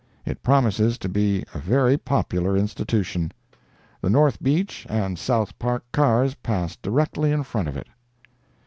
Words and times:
It 0.25 0.41
promises 0.41 0.97
to 0.97 1.07
be 1.07 1.43
a 1.53 1.59
very 1.59 1.95
popular 1.95 2.57
institution. 2.57 3.31
The 4.01 4.09
North 4.09 4.41
Beach 4.41 4.87
and 4.89 5.19
South 5.19 5.59
Park 5.59 5.83
cars 5.91 6.33
pass 6.33 6.75
directly 6.75 7.29
in 7.31 7.43
front 7.43 7.67
of 7.67 7.77
it. 7.77 7.85